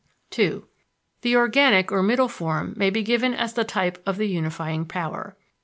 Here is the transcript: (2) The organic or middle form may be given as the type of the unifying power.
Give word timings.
(2) 0.31 0.67
The 1.21 1.35
organic 1.35 1.91
or 1.91 2.01
middle 2.01 2.27
form 2.27 2.73
may 2.75 2.89
be 2.89 3.03
given 3.03 3.35
as 3.35 3.53
the 3.53 3.63
type 3.63 4.01
of 4.03 4.17
the 4.17 4.25
unifying 4.27 4.83
power. 4.83 5.37